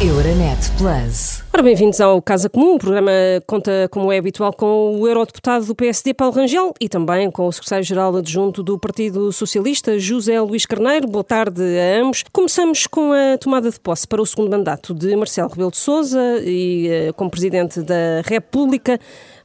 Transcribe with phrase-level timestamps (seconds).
[0.00, 1.42] Euronet Plus.
[1.52, 2.76] Ora, bem-vindos ao Casa Comum.
[2.76, 3.10] O programa
[3.48, 7.52] conta, como é habitual, com o eurodeputado do PSD, Paulo Rangel, e também com o
[7.52, 11.08] secretário-geral adjunto do Partido Socialista, José Luís Carneiro.
[11.08, 12.22] Boa tarde a ambos.
[12.32, 16.40] Começamos com a tomada de posse para o segundo mandato de Marcelo Rebelo de Sousa
[16.44, 19.00] e eh, como Presidente da República.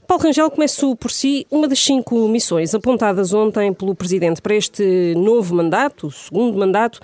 [0.05, 5.15] Paulo Rangel começou por si uma das cinco missões apontadas ontem pelo Presidente para este
[5.15, 6.99] novo mandato, o segundo mandato,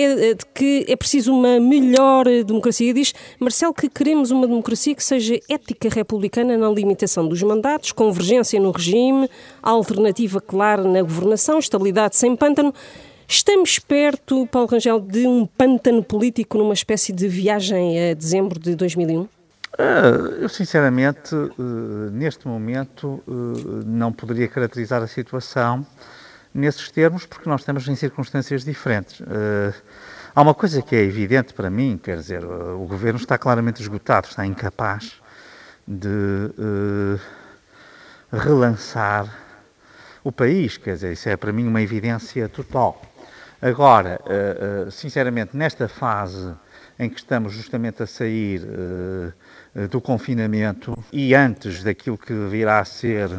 [0.00, 2.92] é de que é preciso uma melhor democracia.
[2.94, 8.60] Diz Marcelo que queremos uma democracia que seja ética republicana na limitação dos mandatos, convergência
[8.60, 9.28] no regime,
[9.62, 12.72] alternativa clara na governação, estabilidade sem pântano.
[13.26, 18.74] Estamos perto, Paulo Rangel, de um pântano político numa espécie de viagem a dezembro de
[18.74, 19.20] 2001?
[19.20, 19.28] Uh,
[20.40, 25.86] eu, sinceramente, uh, neste momento, uh, não poderia caracterizar a situação
[26.54, 29.22] nesses termos, porque nós estamos em circunstâncias diferentes.
[30.34, 34.28] há uma coisa que é evidente para mim, quer dizer, o governo está claramente esgotado,
[34.28, 35.14] está incapaz
[35.86, 36.50] de
[38.32, 39.26] relançar
[40.22, 43.02] o país, quer dizer, isso é para mim uma evidência total.
[43.60, 44.20] Agora,
[44.90, 46.54] sinceramente, nesta fase
[46.98, 48.62] em que estamos justamente a sair
[49.90, 53.30] do confinamento e antes daquilo que virá a ser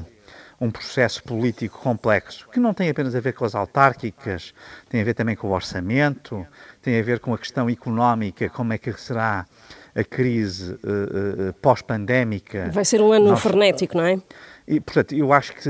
[0.59, 4.53] um processo político complexo, que não tem apenas a ver com as autárquicas,
[4.89, 6.45] tem a ver também com o orçamento,
[6.81, 9.45] tem a ver com a questão económica, como é que será
[9.95, 12.69] a crise uh, uh, pós-pandémica.
[12.71, 13.41] Vai ser um ano Nós...
[13.41, 14.21] frenético, não é?
[14.67, 15.69] E, portanto, eu acho que,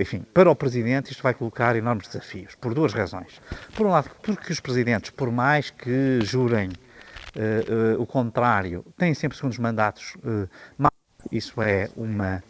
[0.00, 3.40] enfim, para o Presidente isto vai colocar enormes desafios, por duas razões.
[3.76, 9.36] Por um lado, porque os Presidentes, por mais que jurem uh, o contrário, têm sempre
[9.36, 10.48] segundos mandatos, uh,
[11.30, 12.42] isso é uma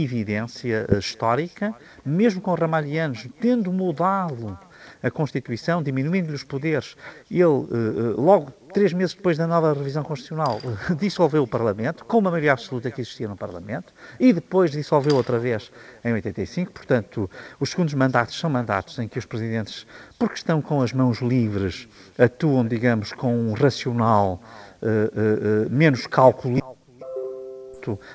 [0.00, 4.58] evidência histórica, mesmo com Ramalhianos tendo mudado
[5.02, 6.96] a Constituição, diminuindo-lhe os poderes,
[7.30, 7.44] ele,
[8.16, 10.60] logo três meses depois da nova revisão constitucional,
[10.98, 15.38] dissolveu o Parlamento, com uma maioria absoluta que existia no Parlamento, e depois dissolveu outra
[15.38, 15.70] vez
[16.04, 16.72] em 85.
[16.72, 17.30] Portanto,
[17.60, 19.86] os segundos mandatos são mandatos em que os presidentes,
[20.18, 24.42] porque estão com as mãos livres, atuam, digamos, com um racional
[24.80, 26.71] uh, uh, uh, menos calculista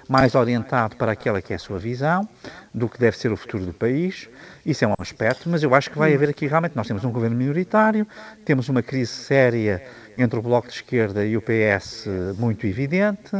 [0.07, 2.27] mais orientado para aquela que é a sua visão
[2.73, 4.29] do que deve ser o futuro do país.
[4.65, 6.75] Isso é um aspecto, mas eu acho que vai haver aqui realmente.
[6.75, 8.07] Nós temos um governo minoritário,
[8.45, 9.83] temos uma crise séria
[10.17, 12.07] entre o Bloco de Esquerda e o PS
[12.37, 13.31] muito evidente,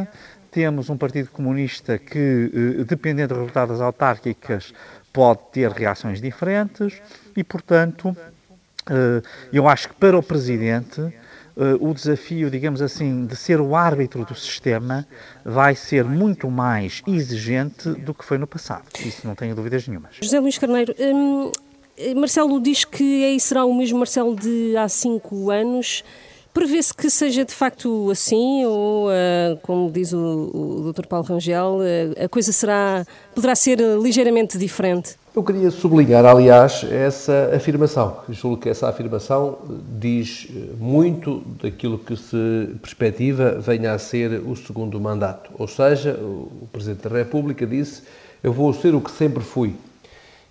[0.52, 4.74] temos um Partido Comunista que, eh, dependendo dos resultados autárquicas,
[5.12, 7.02] pode ter reações diferentes
[7.36, 8.16] e, portanto,
[8.90, 9.22] eh,
[9.52, 11.14] eu acho que para o Presidente
[11.80, 15.08] o desafio, digamos assim, de ser o árbitro do sistema
[15.44, 18.86] vai ser muito mais exigente do que foi no passado.
[19.04, 20.16] Isso não tenho dúvidas nenhumas.
[20.22, 21.52] José Luís Carneiro, hum,
[22.16, 26.04] Marcelo diz que aí será o mesmo Marcelo de há cinco anos.
[26.54, 31.06] Prevê-se que seja de facto assim, ou, uh, como diz o, o Dr.
[31.06, 31.80] Paulo Rangel,
[32.24, 35.16] a coisa será, poderá ser ligeiramente diferente?
[35.38, 38.22] Eu queria sublinhar, aliás, essa afirmação.
[38.28, 39.60] Julgo que essa afirmação
[40.00, 40.48] diz
[40.80, 45.52] muito daquilo que se perspectiva venha a ser o segundo mandato.
[45.60, 48.02] Ou seja, o Presidente da República disse:
[48.42, 49.76] Eu vou ser o que sempre fui.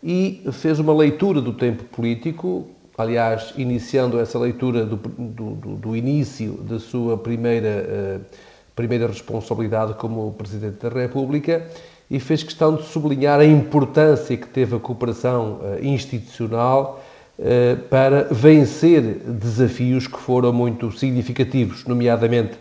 [0.01, 6.53] E fez uma leitura do tempo político, aliás, iniciando essa leitura do, do, do início
[6.59, 8.37] da sua primeira, uh,
[8.77, 11.67] primeira responsabilidade como Presidente da República
[12.11, 17.05] e fez questão de sublinhar a importância que teve a cooperação uh, institucional
[17.39, 22.53] uh, para vencer desafios que foram muito significativos, nomeadamente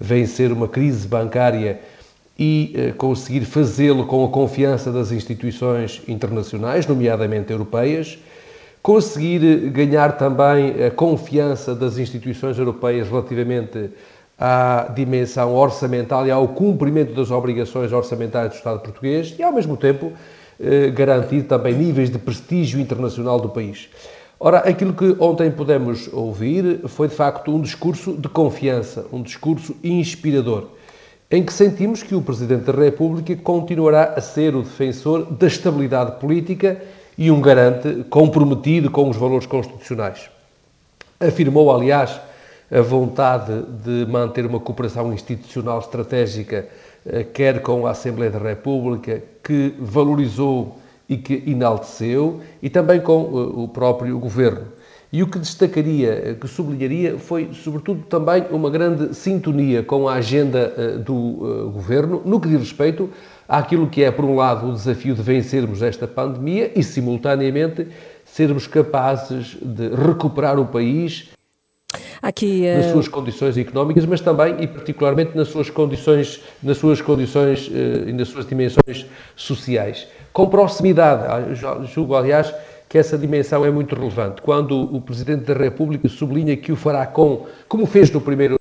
[0.00, 1.80] vencer uma crise bancária
[2.38, 8.18] e uh, conseguir fazê-lo com a confiança das instituições internacionais, nomeadamente europeias,
[8.82, 13.90] conseguir ganhar também a confiança das instituições europeias relativamente
[14.38, 19.76] à dimensão orçamental e ao cumprimento das obrigações orçamentais do Estado português e, ao mesmo
[19.76, 20.12] tempo,
[20.60, 23.88] eh, garantir também níveis de prestígio internacional do país.
[24.38, 29.74] Ora, aquilo que ontem pudemos ouvir foi de facto um discurso de confiança, um discurso
[29.82, 30.68] inspirador,
[31.30, 36.20] em que sentimos que o Presidente da República continuará a ser o defensor da estabilidade
[36.20, 36.82] política
[37.16, 40.28] e um garante comprometido com os valores constitucionais.
[41.18, 42.20] Afirmou, aliás,
[42.70, 46.66] a vontade de manter uma cooperação institucional estratégica,
[47.06, 50.78] eh, quer com a Assembleia da República, que valorizou
[51.08, 54.72] e que enalteceu, e também com eh, o próprio Governo.
[55.12, 60.14] E o que destacaria, eh, que sublinharia, foi, sobretudo, também uma grande sintonia com a
[60.14, 63.10] agenda do Governo, no que diz respeito
[63.46, 67.86] àquilo que é, por um lado, o desafio de vencermos esta pandemia e, simultaneamente,
[68.24, 71.33] sermos capazes de recuperar o país
[72.24, 72.78] Aqui, uh...
[72.78, 78.08] nas suas condições económicas, mas também e particularmente nas suas condições, nas suas condições uh,
[78.08, 79.04] e nas suas dimensões
[79.36, 80.08] sociais.
[80.32, 82.52] Com proximidade, ah, julgo, aliás,
[82.88, 84.40] que essa dimensão é muito relevante.
[84.40, 88.58] Quando o Presidente da República sublinha que o fará com, como fez no primeiro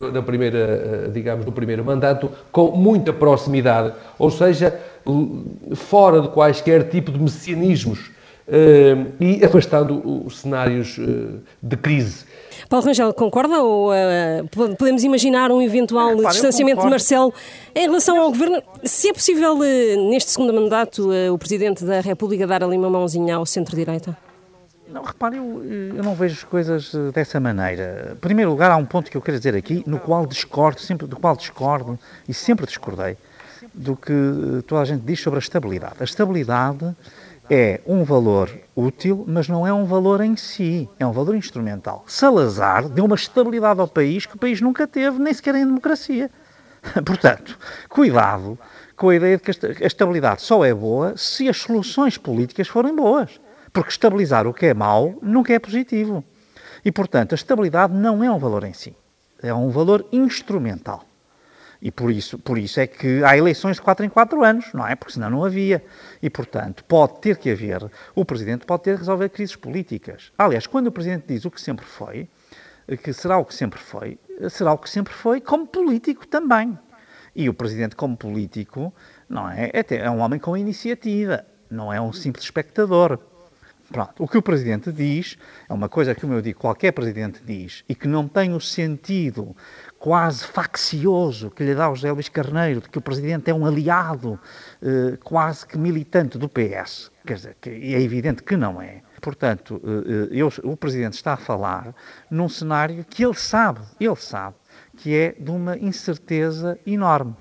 [0.00, 4.78] na primeira, eh, digamos, no primeiro mandato, com muita proximidade, ou seja,
[5.74, 8.10] fora de quaisquer tipo de messianismos
[9.20, 12.24] e afastando os cenários uh, de crise.
[12.68, 17.32] Paulo Rangel, concorda ou uh, podemos imaginar um eventual é, distanciamento de Marcelo
[17.74, 18.62] em relação ao governo?
[18.84, 19.58] Se é possível,
[20.08, 24.16] neste segundo mandato, o Presidente da República dar ali uma mãozinha ao centro-direita?
[24.88, 25.64] Não, repare, eu,
[25.96, 28.12] eu, não vejo as coisas eh, dessa maneira.
[28.12, 31.06] Em primeiro lugar, há um ponto que eu quero dizer aqui, no qual discordo, sempre,
[31.08, 33.16] do qual discordo e sempre discordei,
[33.74, 35.96] do que eh, toda a gente diz sobre a estabilidade.
[35.98, 36.94] A estabilidade
[37.48, 42.04] é um valor útil, mas não é um valor em si, é um valor instrumental.
[42.06, 46.30] Salazar deu uma estabilidade ao país que o país nunca teve, nem sequer em democracia.
[47.04, 47.58] Portanto,
[47.88, 48.58] cuidado
[48.96, 52.94] com a ideia de que a estabilidade só é boa se as soluções políticas forem
[52.94, 53.40] boas.
[53.72, 56.24] Porque estabilizar o que é mau nunca é positivo.
[56.84, 58.96] E, portanto, a estabilidade não é um valor em si.
[59.42, 61.05] É um valor instrumental.
[61.86, 64.84] E por isso, por isso é que há eleições de 4 em 4 anos, não
[64.84, 64.96] é?
[64.96, 65.84] Porque senão não havia.
[66.20, 70.32] E, portanto, pode ter que haver, o Presidente pode ter que resolver crises políticas.
[70.36, 72.28] Aliás, quando o Presidente diz o que sempre foi,
[73.04, 74.18] que será o que sempre foi,
[74.50, 76.76] será o que sempre foi como político também.
[77.36, 78.92] E o Presidente, como político,
[79.28, 79.70] não é?
[79.72, 83.16] É, é um homem com iniciativa, não é um simples espectador.
[83.88, 84.24] Pronto.
[84.24, 85.38] O que o Presidente diz
[85.68, 88.60] é uma coisa que, como eu digo, qualquer Presidente diz e que não tem o
[88.60, 89.54] sentido
[89.98, 93.66] quase faccioso que lhe dá o José Luís Carneiro, de que o Presidente é um
[93.66, 94.38] aliado
[94.82, 97.10] eh, quase que militante do PS.
[97.26, 99.02] Quer dizer, que é evidente que não é.
[99.20, 101.94] Portanto, eh, eh, eu, o Presidente está a falar
[102.30, 104.56] num cenário que ele sabe, ele sabe,
[104.96, 107.34] que é de uma incerteza enorme.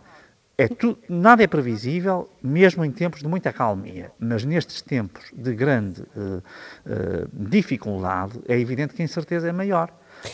[0.58, 5.54] É tu, nada é previsível, mesmo em tempos de muita calmia, mas nestes tempos de
[5.54, 9.92] grande uh, uh, dificuldade, é evidente que a incerteza é maior.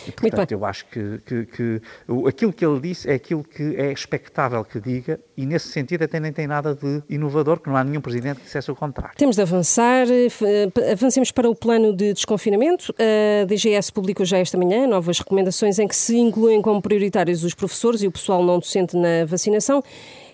[0.08, 1.82] E, portanto, eu acho que, que, que,
[2.28, 6.20] aquilo que ele disse é aquilo que é expectável que diga e, nesse sentido, até
[6.20, 9.16] nem tem nada de inovador, que não há nenhum presidente que dissesse o contrário.
[9.18, 10.08] Temos de avançar.
[10.10, 12.94] Eh, avancemos para o plano de desconfinamento.
[12.98, 17.54] A DGS publicou já esta manhã novas recomendações em que se incluem como prioritários os
[17.54, 19.84] professores e o pessoal não docente na vacinação.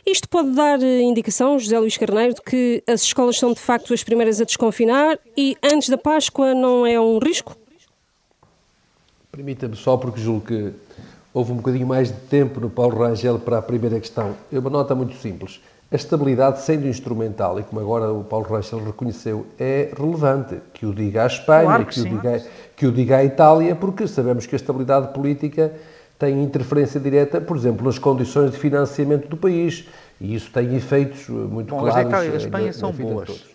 [0.05, 3.93] Isto pode dar eh, indicação, José Luís Carneiro, de que as escolas são de facto
[3.93, 7.56] as primeiras a desconfinar e antes da Páscoa não é um risco?
[9.37, 10.73] Permita-me só, porque julgo que
[11.31, 14.35] houve um bocadinho mais de tempo no Paulo Rangel para a primeira questão.
[14.51, 15.61] É uma nota muito simples.
[15.91, 20.93] A estabilidade, sendo instrumental, e como agora o Paulo Rangel reconheceu, é relevante que o
[20.93, 22.45] diga à Espanha, claro que, que, o diga,
[22.75, 25.71] que o diga à Itália, porque sabemos que a estabilidade política
[26.17, 29.87] tem interferência direta, por exemplo, nas condições de financiamento do país.
[30.19, 31.95] E isso tem efeitos muito Bom, claros.
[31.95, 33.45] As da Itália e da Espanha são boas.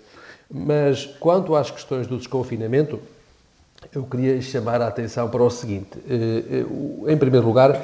[0.49, 3.01] Mas quanto às questões do desconfinamento,
[3.95, 5.99] eu queria chamar a atenção para o seguinte.
[6.09, 6.65] Eh,
[7.07, 7.79] eh, em primeiro lugar,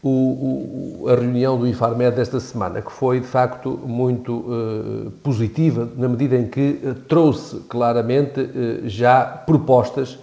[0.00, 5.88] o, o, a reunião do IFARMED desta semana, que foi de facto muito uh, positiva,
[5.96, 8.48] na medida em que trouxe claramente
[8.84, 10.18] já propostas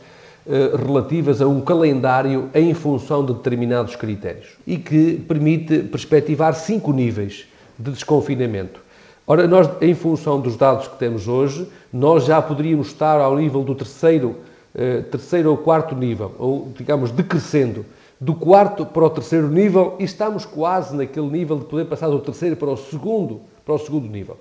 [0.84, 7.46] relativas a um calendário em função de determinados critérios e que permite perspectivar cinco níveis
[7.78, 8.80] de desconfinamento.
[9.28, 13.62] Ora, nós, em função dos dados que temos hoje, nós já poderíamos estar ao nível
[13.62, 14.47] do terceiro eh,
[15.12, 17.86] terceiro ou quarto nível, ou digamos decrescendo
[18.20, 22.20] do quarto para o terceiro nível e estamos quase naquele nível de poder passar do
[22.20, 24.38] terceiro para o segundo, para o segundo nível.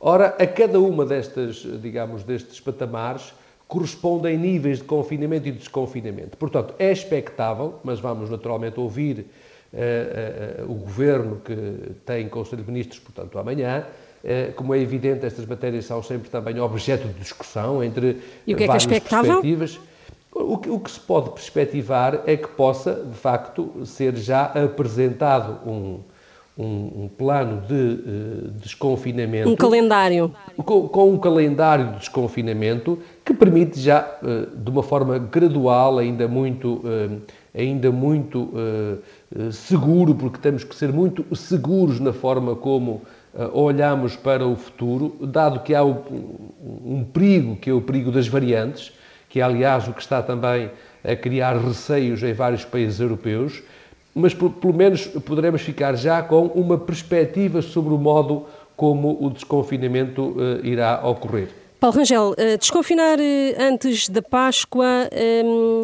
[0.00, 3.34] Ora, a cada uma destas, digamos, destes patamares
[3.68, 6.36] correspondem níveis de confinamento e de desconfinamento.
[6.36, 9.26] Portanto, é expectável, mas vamos naturalmente ouvir
[9.72, 14.09] uh, uh, o governo que tem Conselho de Ministros, portanto, amanhã, eh,
[14.56, 18.64] como é evidente, estas matérias são sempre também objeto de discussão entre e o que
[18.64, 19.80] é várias que é perspectivas.
[20.32, 25.58] O que, o que, se pode perspectivar é que possa, de facto, ser já apresentado
[25.68, 25.98] um,
[26.56, 29.48] um, um plano de uh, desconfinamento.
[29.48, 30.32] Um calendário.
[30.56, 36.28] Com, com, um calendário de desconfinamento que permite já, uh, de uma forma gradual, ainda
[36.28, 37.20] muito, uh,
[37.52, 38.52] ainda muito
[39.50, 43.19] seguro, porque temos que ser muito seguros na forma como eh,
[43.52, 48.92] olhamos para o futuro, dado que há um perigo, que é o perigo das variantes,
[49.28, 50.70] que é, aliás, o que está também
[51.04, 53.62] a criar receios em vários países europeus,
[54.14, 58.46] mas pelo menos poderemos ficar já com uma perspectiva sobre o modo
[58.76, 61.48] como o desconfinamento uh, irá ocorrer.
[61.78, 63.18] Paulo Rangel, uh, desconfinar
[63.58, 65.08] antes da Páscoa.
[65.44, 65.80] Um,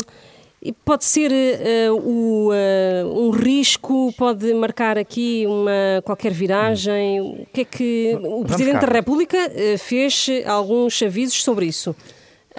[0.73, 7.21] pode ser uh, o, uh, um risco, pode marcar aqui uma qualquer viragem.
[7.21, 8.87] O que é que o Vamos Presidente cá.
[8.87, 11.95] da República uh, fez alguns avisos sobre isso?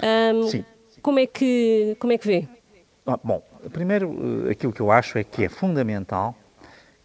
[0.02, 0.64] Um, Sim.
[1.02, 2.48] Como é que como é que vê?
[3.06, 6.36] Ah, bom, primeiro aquilo que eu acho é que é fundamental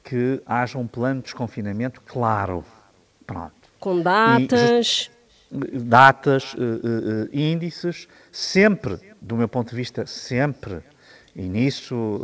[0.03, 2.63] que haja um plano de desconfinamento claro.
[3.25, 3.53] Pronto.
[3.79, 5.09] Com datas.
[5.09, 6.55] E, datas,
[7.31, 10.81] índices, sempre, do meu ponto de vista, sempre
[11.35, 12.21] e nisso,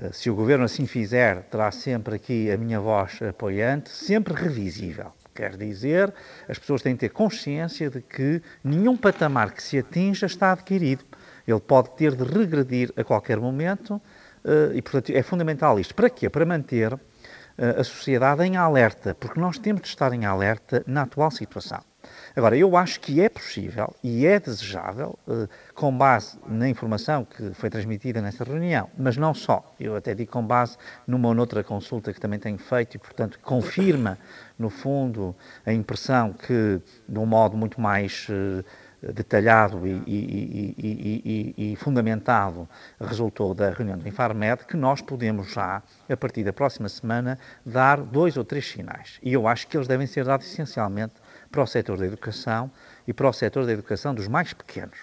[0.00, 5.12] eh, se o governo assim fizer, terá sempre aqui a minha voz apoiante, sempre revisível.
[5.34, 6.14] Quer dizer,
[6.48, 11.04] as pessoas têm que ter consciência de que nenhum patamar que se atinja está adquirido.
[11.46, 14.00] Ele pode ter de regredir a qualquer momento
[14.44, 15.94] eh, e, portanto, é fundamental isto.
[15.94, 16.30] Para quê?
[16.30, 16.98] Para manter
[17.58, 21.82] eh, a sociedade em alerta, porque nós temos de estar em alerta na atual situação.
[22.36, 27.54] Agora, eu acho que é possível e é desejável, eh, com base na informação que
[27.54, 30.76] foi transmitida nesta reunião, mas não só, eu até digo com base
[31.06, 34.18] numa ou noutra consulta que também tenho feito e, portanto, confirma,
[34.58, 38.64] no fundo, a impressão que, de um modo muito mais eh,
[39.12, 40.74] detalhado e, e,
[41.56, 42.68] e, e, fundamentado
[43.00, 48.00] resultou da reunião do Infarmed, que nós podemos já, a partir da próxima semana, dar
[48.00, 49.18] dois ou três sinais.
[49.22, 51.14] E eu acho que eles devem ser dados essencialmente
[51.54, 52.68] para o setor da educação
[53.06, 54.98] e para o setor da educação dos mais pequenos.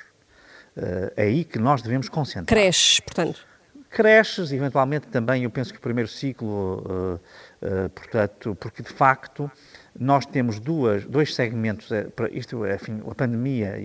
[0.75, 2.48] Uh, é aí que nós devemos concentrar.
[2.48, 3.48] Creches, portanto.
[3.89, 9.50] Creches, eventualmente também, eu penso que o primeiro ciclo, uh, uh, portanto, porque de facto
[9.98, 11.89] nós temos duas, dois segmentos,
[12.31, 13.75] isto, enfim, a pandemia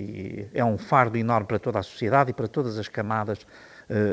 [0.52, 3.46] é um fardo enorme para toda a sociedade e para todas as camadas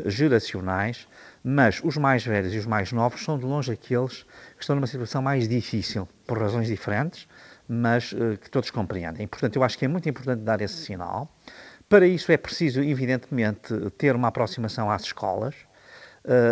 [0.05, 1.07] geracionais,
[1.43, 4.21] mas os mais velhos e os mais novos são de longe aqueles
[4.55, 7.27] que estão numa situação mais difícil, por razões diferentes,
[7.67, 9.27] mas uh, que todos compreendem.
[9.27, 11.33] Portanto, eu acho que é muito importante dar esse sinal.
[11.87, 15.55] Para isso é preciso, evidentemente, ter uma aproximação às escolas.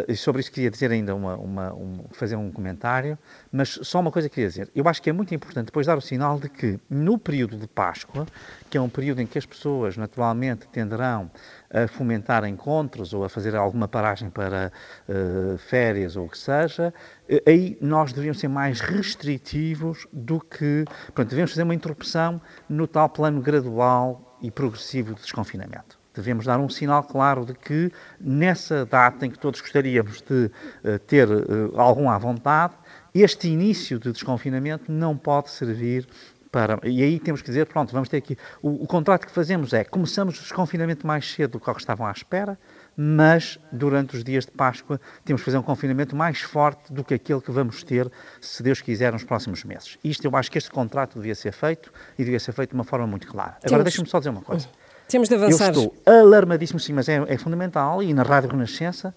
[0.07, 3.17] E sobre isso queria dizer ainda uma, uma, um, fazer um comentário,
[3.51, 4.69] mas só uma coisa queria dizer.
[4.75, 7.67] Eu acho que é muito importante depois dar o sinal de que no período de
[7.67, 8.25] Páscoa,
[8.69, 11.31] que é um período em que as pessoas naturalmente tenderão
[11.73, 14.71] a fomentar encontros ou a fazer alguma paragem para
[15.07, 16.93] uh, férias ou o que seja,
[17.29, 20.83] uh, aí nós devíamos ser mais restritivos do que.
[21.13, 26.00] Pronto, devemos fazer uma interrupção no tal plano gradual e progressivo de desconfinamento.
[26.13, 30.99] Devemos dar um sinal claro de que, nessa data em que todos gostaríamos de uh,
[31.07, 31.27] ter
[31.75, 32.73] algum à vontade,
[33.13, 36.07] este início de desconfinamento não pode servir
[36.51, 36.79] para.
[36.83, 38.37] E aí temos que dizer, pronto, vamos ter aqui.
[38.61, 42.11] O, o, contrato que fazemos é começamos o desconfinamento mais cedo do que estavam à
[42.11, 42.59] espera,
[42.95, 47.13] mas durante os dias de Páscoa temos que fazer um confinamento mais forte do que
[47.13, 49.97] aquele que vamos ter, se Deus quiser, nos próximos meses.
[50.03, 52.83] Isto eu acho que este contrato devia ser feito e devia ser feito de uma
[52.83, 53.57] forma muito clara.
[53.63, 54.67] Agora deixa-me só dizer uma coisa.
[55.11, 55.73] Temos de avançar.
[55.73, 59.13] Eu estou alarmadíssimo, sim, mas é, é fundamental, e na Rádio Renascença,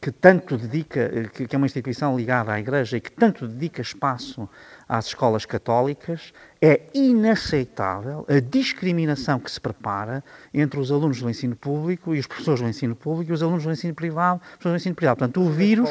[0.00, 3.82] que tanto dedica, que, que é uma instituição ligada à Igreja e que tanto dedica
[3.82, 4.48] espaço
[4.88, 11.54] às escolas católicas, é inaceitável a discriminação que se prepara entre os alunos do ensino
[11.54, 14.76] público e os professores do ensino público e os alunos do ensino privado, professores do
[14.82, 15.18] ensino privado.
[15.18, 15.88] Portanto, o vírus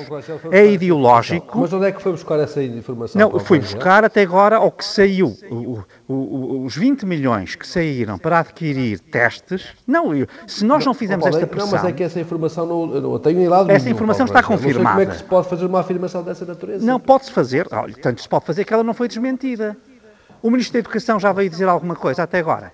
[0.52, 1.60] é ideológico.
[1.60, 3.20] Mas onde é que foi buscar essa informação?
[3.20, 5.38] Não, fui buscar até agora ao que saiu.
[5.50, 9.68] O, o, o, os 20 milhões que saíram para adquirir testes.
[9.86, 10.12] Não,
[10.46, 11.72] se nós não fizermos esta pressão.
[11.72, 14.90] Não, mas é que essa informação não, não tenho em lado Essa informação está confirmada.
[14.90, 16.86] como é que se pode fazer uma afirmação dessa natureza?
[16.86, 17.68] Não, pode-se fazer.
[17.72, 19.78] Olha, tanto se pode fazer que ela não foi desmentida.
[20.42, 22.72] O Ministro da Educação já veio dizer alguma coisa até agora?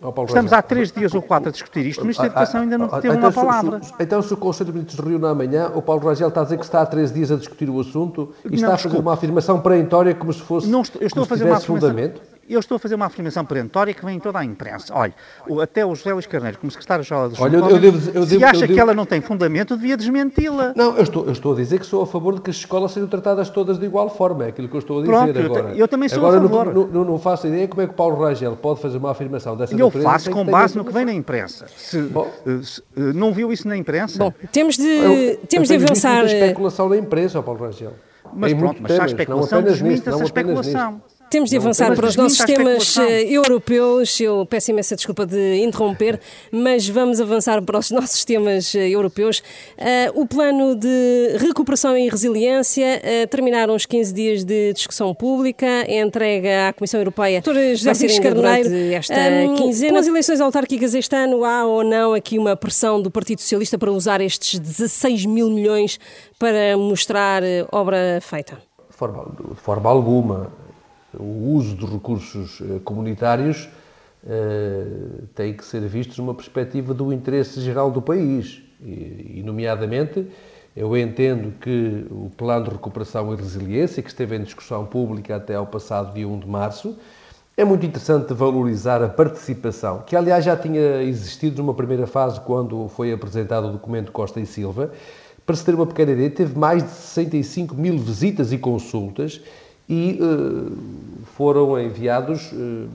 [0.00, 2.78] Oh, Estamos há três dias ou quatro a discutir isto, o Ministro da Educação ainda
[2.78, 3.82] não ah, ah, teve então, uma palavra.
[3.82, 6.44] Se, então, se o Conselho de Ministros se reúne amanhã, o Paulo Rangel está a
[6.44, 8.96] dizer que está há três dias a discutir o assunto e não, está a fazer
[8.96, 12.20] uma afirmação perentória como se fosse não estou, eu estou a fazer uma fundamento?
[12.48, 14.94] Eu estou a fazer uma afirmação perentória que vem em toda a imprensa.
[14.94, 15.12] Olha,
[15.62, 18.44] até o José Luís Carneiro, como secretário-geral da Olha, eu, eu devo, eu se devo,
[18.46, 18.72] acha devo...
[18.72, 20.72] que ela não tem fundamento, devia desmenti-la.
[20.74, 22.92] Não, eu estou, eu estou a dizer que sou a favor de que as escolas
[22.92, 24.46] sejam tratadas todas de igual forma.
[24.46, 25.70] É aquilo que eu estou a dizer Pronto, agora.
[25.72, 26.74] Eu, eu também sou agora, a favor.
[26.74, 29.56] Não, não, não, faço ideia como é que o Paulo Rangel pode fazer uma afirmação
[29.56, 31.66] dessa Eu faço com base no que vem na imprensa.
[31.76, 32.30] Se, Bom,
[32.62, 34.18] se, não viu isso na imprensa?
[34.18, 36.20] Bom, temos de, eu, temos de avançar.
[36.20, 37.92] Muita especulação na imprensa, Paulo Rangel.
[38.32, 41.02] Mas pronto, mas se há especulação, desminta-se a especulação.
[41.30, 44.18] Temos de avançar para os nossos temas eh, europeus.
[44.18, 46.18] Eu peço imensa desculpa de interromper,
[46.50, 49.40] mas vamos avançar para os nossos temas eh, europeus.
[49.76, 55.66] Uh, o plano de recuperação e resiliência uh, terminaram os 15 dias de discussão pública,
[55.86, 57.42] entrega à Comissão Europeia.
[57.42, 59.92] Doutora José Cires Carneiro, esta um, quinzena.
[59.92, 63.76] Com as eleições autárquicas este ano, há ou não aqui uma pressão do Partido Socialista
[63.76, 66.00] para usar estes 16 mil milhões
[66.38, 68.58] para mostrar obra feita?
[68.90, 70.50] De forma, de forma alguma
[71.14, 73.68] o uso dos recursos eh, comunitários
[74.26, 74.84] eh,
[75.34, 78.62] tem que ser visto numa perspectiva do interesse geral do país.
[78.80, 80.26] E, e, nomeadamente,
[80.76, 85.54] eu entendo que o Plano de Recuperação e Resiliência, que esteve em discussão pública até
[85.54, 86.96] ao passado dia 1 de março,
[87.56, 92.86] é muito interessante valorizar a participação, que aliás já tinha existido numa primeira fase quando
[92.88, 94.92] foi apresentado o documento Costa e Silva.
[95.44, 99.40] Para se ter uma pequena ideia, teve mais de 65 mil visitas e consultas
[99.88, 100.76] e uh,
[101.34, 102.88] foram enviados uh,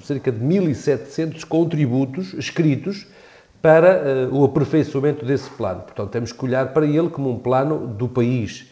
[0.00, 3.06] cerca de 1.700 contributos escritos
[3.62, 5.82] para uh, o aperfeiçoamento desse plano.
[5.82, 8.66] Portanto, temos que olhar para ele como um plano do país.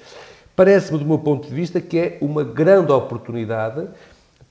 [0.57, 3.89] Parece-me, do meu ponto de vista, que é uma grande oportunidade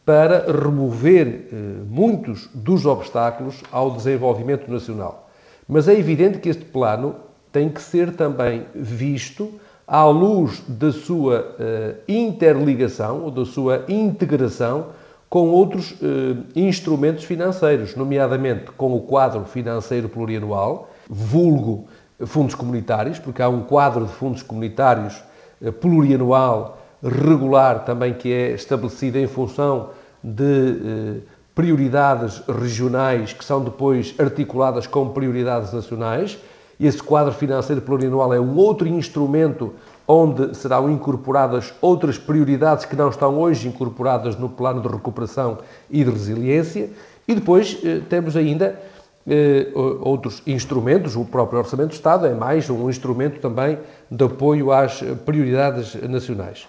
[0.05, 1.47] para remover
[1.89, 5.29] muitos dos obstáculos ao desenvolvimento nacional.
[5.65, 7.15] Mas é evidente que este plano
[7.53, 9.53] tem que ser também visto
[9.87, 14.87] à luz da sua uh, interligação ou da sua integração
[15.29, 21.87] com outros uh, instrumentos financeiros, nomeadamente com o quadro financeiro plurianual, vulgo
[22.25, 25.21] fundos comunitários, porque há um quadro de fundos comunitários
[25.61, 29.89] uh, plurianual regular também que é estabelecido em função
[30.23, 31.21] de
[31.53, 36.39] prioridades regionais que são depois articuladas com prioridades nacionais
[36.79, 39.73] esse quadro financeiro plurianual é um outro instrumento
[40.07, 46.03] onde serão incorporadas outras prioridades que não estão hoje incorporadas no plano de recuperação e
[46.03, 46.89] de resiliência.
[47.27, 48.79] E depois eh, temos ainda
[49.25, 49.67] eh,
[50.01, 53.79] outros instrumentos, o próprio Orçamento do Estado é mais um instrumento também
[54.11, 56.67] de apoio às prioridades nacionais.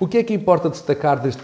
[0.00, 1.42] O que é que importa destacar deste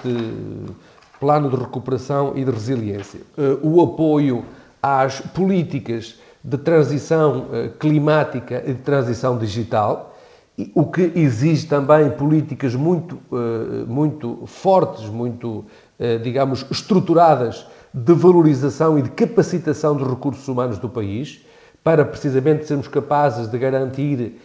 [1.21, 3.21] plano de recuperação e de resiliência?
[3.38, 4.45] Eh, o apoio
[4.83, 10.16] às políticas de transição eh, climática e de transição digital,
[10.75, 15.64] o que exige também políticas muito, eh, muito fortes, muito,
[15.99, 21.44] eh, digamos, estruturadas de valorização e de capacitação dos recursos humanos do país,
[21.85, 24.38] para precisamente sermos capazes de garantir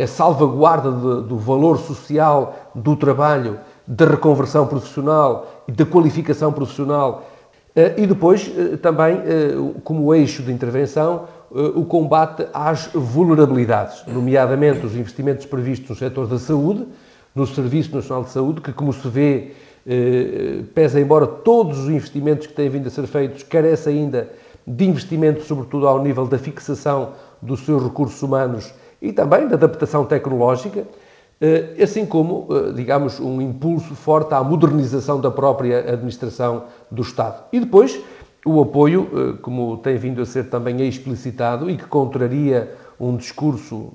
[0.00, 7.26] a salvaguarda do valor social do trabalho, da reconversão profissional e da qualificação profissional
[7.96, 14.94] e depois, eh, também, eh, como eixo de intervenção, o combate às vulnerabilidades, nomeadamente os
[14.94, 16.86] investimentos previstos no setor da saúde,
[17.34, 19.52] no Serviço Nacional de Saúde, que, como se vê,
[20.74, 24.28] pesa embora todos os investimentos que têm vindo a ser feitos, carece ainda
[24.66, 30.04] de investimento, sobretudo ao nível da fixação dos seus recursos humanos e também da adaptação
[30.04, 30.84] tecnológica.
[31.40, 37.44] Eh, assim como, eh, digamos, um impulso forte à modernização da própria administração do Estado.
[37.52, 38.00] E depois,
[38.44, 43.92] o apoio, eh, como tem vindo a ser também explicitado e que contraria um discurso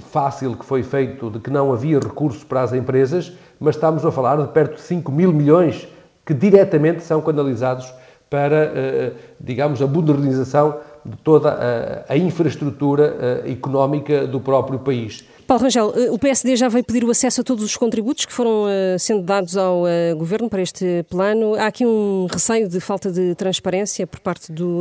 [0.00, 4.10] fácil que foi feito de que não havia recursos para as empresas, mas estamos a
[4.10, 5.86] falar de perto de 5 mil milhões
[6.24, 7.92] que diretamente são canalizados
[8.28, 15.24] para, digamos, a modernização de toda a, infraestrutura económica do próprio país.
[15.52, 18.32] Paulo Rangel, eh, o PSD já veio pedir o acesso a todos os contributos que
[18.32, 21.56] foram uh, sendo dados ao uh, Governo para este plano.
[21.56, 24.80] Há aqui um receio de falta de transparência por parte do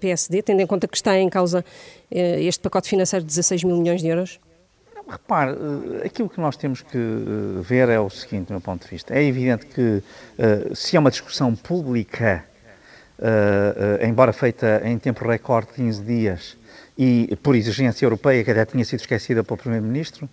[0.00, 1.64] PSD, tendo em conta que está em causa
[2.10, 4.38] este pacote financeiro de 16 mil milhões de euros?
[5.08, 5.56] Repare,
[6.04, 6.98] aquilo que nós temos que
[7.62, 9.14] ver é o seguinte, do meu ponto de vista.
[9.14, 10.02] É evidente que
[10.74, 12.44] se é uma discussão pública,
[14.02, 16.56] embora feita em tempo recorde, 15 dias,
[16.96, 20.28] e por exigência europeia, que até tinha sido esquecida pelo Primeiro-Ministro,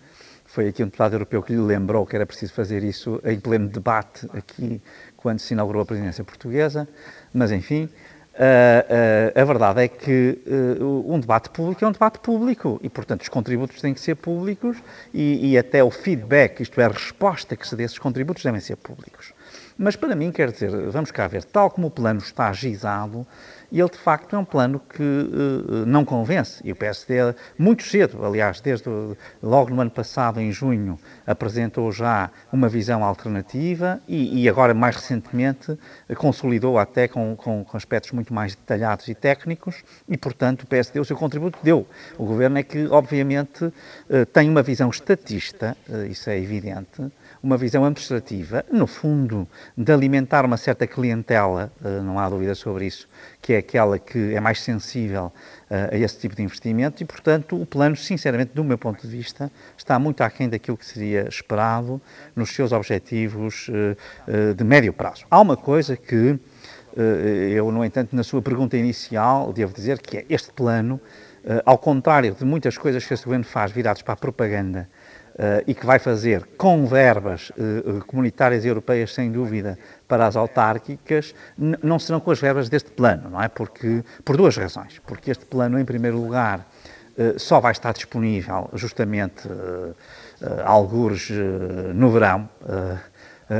[0.49, 3.67] foi aqui um deputado europeu que lhe lembrou que era preciso fazer isso em pleno
[3.69, 4.82] debate aqui,
[5.15, 6.88] quando se inaugurou a presidência portuguesa,
[7.32, 10.39] mas enfim, uh, uh, a verdade é que
[10.82, 14.15] uh, um debate público é um debate público e, portanto, os contributos têm que ser
[14.15, 14.78] públicos
[15.13, 18.43] e, e até o feedback, isto é, a resposta que se dê a esses contributos,
[18.43, 19.32] devem ser públicos.
[19.82, 23.26] Mas para mim, quer dizer, vamos cá ver, tal como o plano está agizado,
[23.72, 26.62] e ele de facto é um plano que uh, não convence.
[26.64, 28.90] E o PSD, muito cedo, aliás, desde
[29.42, 34.96] logo no ano passado, em junho, apresentou já uma visão alternativa e, e agora, mais
[34.96, 35.78] recentemente,
[36.18, 41.00] consolidou até com, com, com, aspectos muito mais detalhados e técnicos e, portanto, o PSD
[41.00, 41.86] o seu contributo deu.
[42.18, 47.58] O governo é que, obviamente, uh, tem uma visão estatista, uh, isso é evidente, uma
[47.58, 51.72] visão administrativa, no fundo, de alimentar uma certa clientela,
[52.04, 53.08] não há dúvida sobre isso,
[53.42, 55.26] que é aquela que é mais sensível
[55.69, 59.08] uh, a esse tipo de investimento e, portanto, o plano, sinceramente, do meu ponto de
[59.08, 62.02] vista, está muito aquém daquilo que seria esperado
[62.36, 63.72] nos seus objetivos uh,
[64.28, 65.26] uh, de médio prazo.
[65.30, 66.39] Há uma coisa que
[67.56, 71.00] eu, no entanto, na sua pergunta inicial, devo dizer que é este plano,
[71.63, 74.89] ao contrário de muitas coisas que este governo faz virados para a propaganda,
[75.39, 81.34] Uh, e que vai fazer com verbas uh, comunitárias europeias, sem dúvida, para as autárquicas,
[81.58, 83.47] não serão com as verbas deste plano, não é?
[83.47, 84.99] Porque, por duas razões.
[85.08, 86.67] Porque este plano, em primeiro lugar,
[87.17, 89.47] uh, só vai estar disponível justamente
[90.65, 91.30] alguns
[91.95, 92.49] no verão,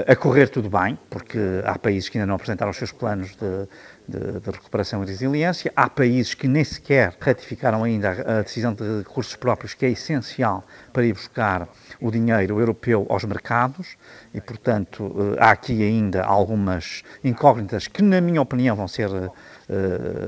[0.07, 3.67] a correr tudo bem, porque há países que ainda não apresentaram os seus planos de,
[4.10, 5.72] de, de, recuperação e resiliência.
[5.76, 10.65] Há países que nem sequer ratificaram ainda a, decisão de recursos próprios, que é essencial
[10.91, 11.67] para ir buscar
[12.02, 13.95] o dinheiro europeu aos mercados
[14.34, 19.32] e, portanto, eh, há aqui ainda algumas incógnitas que, na minha opinião, vão ser uh,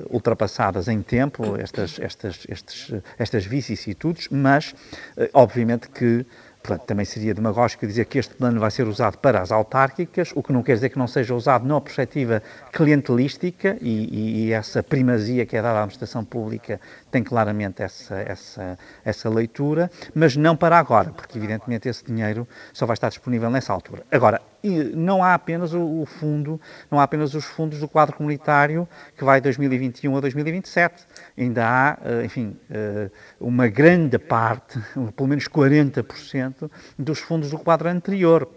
[0.10, 4.72] ultrapassadas em tempo, estas, estas, estes, estas vicissitudes, mas,
[5.18, 6.26] uh, obviamente, que
[6.62, 10.44] Portanto, também seria demagógico dizer que este plano vai ser usado para as autárquicas, o
[10.44, 15.46] que não quer dizer que não seja usado numa perspectiva clientelística e, e, essa primazia
[15.46, 20.78] que é dada à administração pública tem claramente essa, essa, essa leitura, mas não para
[20.78, 24.04] agora, porque evidentemente esse dinheiro só vai estar disponível nessa altura.
[24.12, 29.24] Agora, não há apenas o, fundo, não há apenas os fundos do quadro comunitário que
[29.24, 31.04] vai de 2021 a 2027.
[31.38, 34.80] Ainda há, eh, enfim, eh, uma grande parte,
[35.16, 38.48] pelo menos 40% dos fundos do quadro anterior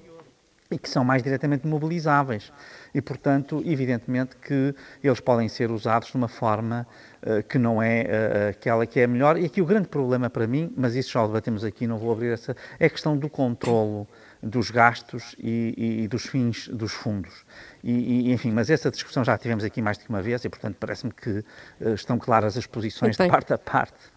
[0.75, 2.53] e que são mais diretamente mobilizáveis.
[2.93, 6.85] E, portanto, evidentemente que eles podem ser usados de uma forma
[7.23, 9.39] uh, que não é uh, aquela que é melhor.
[9.39, 12.11] E aqui o grande problema para mim, mas isso já o debatemos aqui, não vou
[12.13, 14.09] abrir essa, é a questão do controlo
[14.43, 17.45] dos gastos e, e, dos fins dos fundos.
[17.83, 20.77] E, e, enfim, mas essa discussão já tivemos aqui mais de uma vez e, portanto,
[20.81, 24.13] parece-me que uh, estão claras as posições de parte a parte.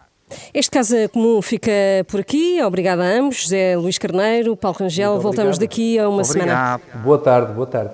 [0.53, 1.71] Este caso comum fica
[2.07, 2.61] por aqui.
[2.61, 5.19] Obrigada a ambos, José Luís Carneiro, Paulo Rangel.
[5.19, 6.33] Voltamos daqui a uma obrigado.
[6.45, 6.81] semana.
[7.03, 7.91] Boa tarde, boa tarde.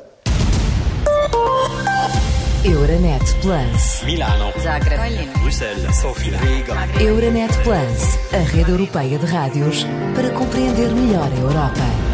[2.66, 4.04] Euronet Plus.
[4.06, 4.52] Milano.
[4.62, 5.00] Zagreb.
[5.42, 5.96] Bruxelas.
[5.98, 6.38] Sofia.
[6.38, 6.88] Riga.
[7.04, 12.13] Euronet Plus, a rede europeia de rádios para compreender melhor a Europa.